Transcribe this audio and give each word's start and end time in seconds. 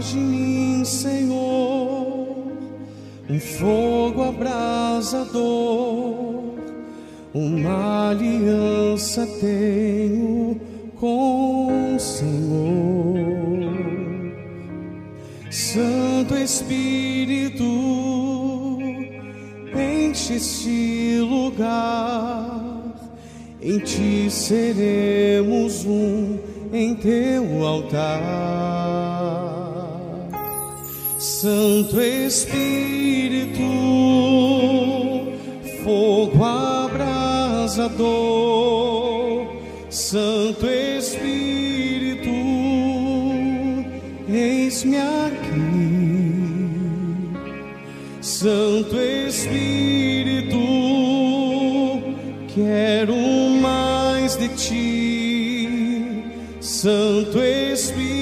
De 0.00 0.16
mim, 0.16 0.82
Senhor, 0.82 2.26
um 3.28 3.38
fogo 3.38 4.22
abrasador, 4.22 5.34
uma 7.34 8.08
aliança 8.08 9.26
tenho 9.42 10.58
com 10.98 11.96
o 11.96 12.00
Senhor. 12.00 13.20
Santo 15.50 16.34
Espírito, 16.34 17.62
enche 19.76 20.36
este 20.36 21.18
lugar, 21.20 22.94
em 23.60 23.78
ti 23.80 24.30
seremos 24.30 25.84
um 25.84 26.38
em 26.72 26.94
teu 26.94 27.66
altar. 27.66 29.69
Santo 31.20 32.00
Espírito, 32.00 33.60
fogo 35.84 36.42
abrasador, 36.42 37.98
Santo 39.90 40.66
Espírito, 40.66 42.30
eis-me 44.30 44.96
aqui. 44.96 45.90
Santo 48.22 48.96
Espírito, 48.96 50.56
quero 52.54 53.14
mais 53.60 54.38
de 54.38 54.48
ti. 54.56 56.24
Santo 56.62 57.38
Espírito, 57.42 58.19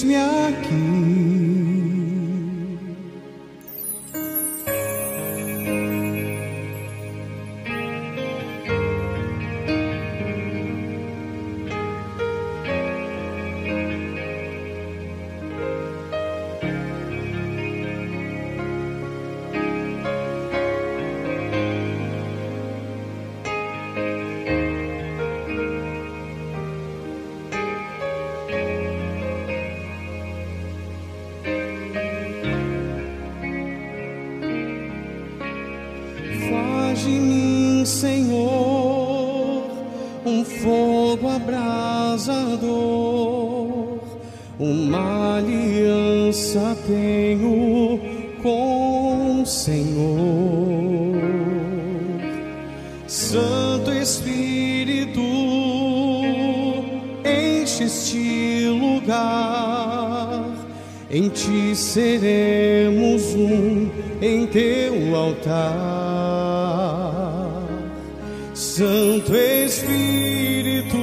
eis-me 0.00 0.16
aqui. 0.16 0.89
Um 40.30 40.44
fogo 40.44 41.28
abrasador, 41.28 42.68
uma 44.58 45.38
aliança 45.38 46.76
tenho 46.86 47.98
com 48.40 49.42
o 49.42 49.46
Senhor. 49.46 51.18
Santo 53.08 53.90
Espírito, 53.90 55.20
enche 57.24 57.84
este 57.84 58.68
lugar, 58.68 60.44
em 61.10 61.28
ti 61.28 61.74
seremos 61.74 63.34
um 63.34 63.90
em 64.22 64.46
teu 64.46 65.16
altar. 65.16 66.60
Santo 68.60 69.34
Espírito, 69.34 70.98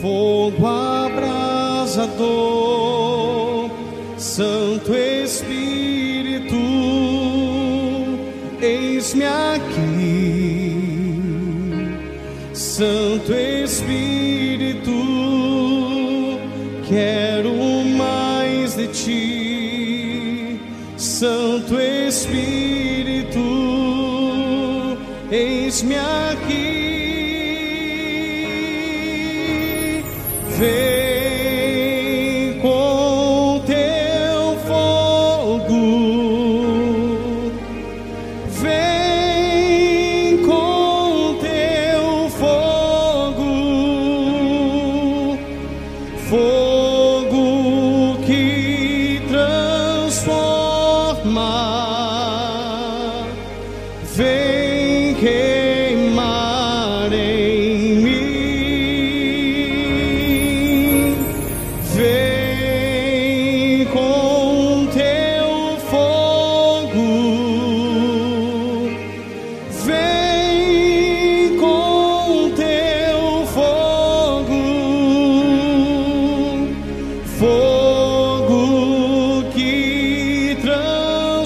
fogo 0.00 0.66
abrasador, 0.66 2.10
Santo 4.18 4.92
Espírito, 4.92 6.56
eis-me 8.60 9.22
aqui. 9.26 10.74
Santo 12.52 13.32
Espírito, 13.32 14.90
quero 16.88 17.23
eis-me 25.34 25.96
aqui. 25.96 26.94
Vem 30.56 30.93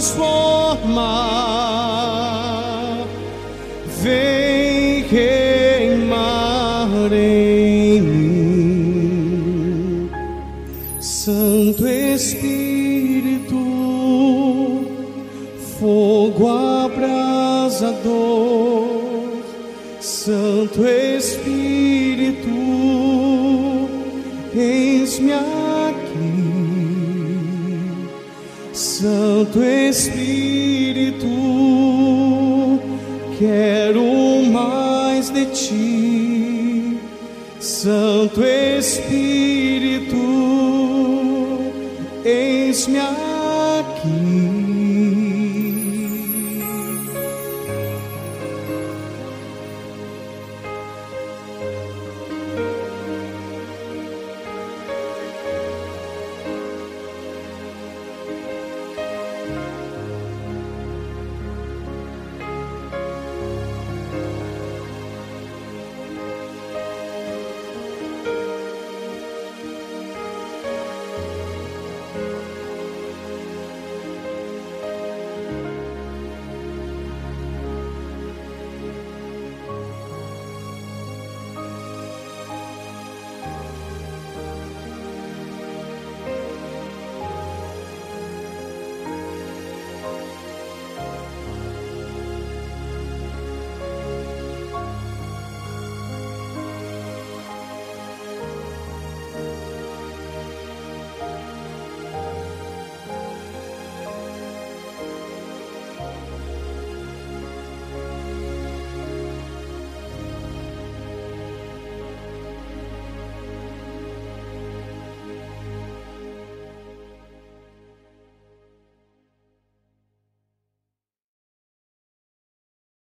transforma. 0.08 1.36
Vem 4.00 5.04
queimar 5.04 6.88
em 7.12 8.00
mim, 8.00 10.08
Santo 11.00 11.86
Espírito 11.86 12.58
fogo 15.78 16.48
abrasador, 16.48 18.08
Santo 20.00 20.84
Espírito, 20.84 22.48
eis-me 24.54 25.32
Santo 29.38 29.62
Espírito, 29.62 31.28
quero 33.38 34.42
mais 34.50 35.30
de 35.30 35.46
ti. 35.46 36.98
Santo 37.60 38.42
Espírito, 38.42 40.16
eis-me 42.24 42.98
aqui. 42.98 44.47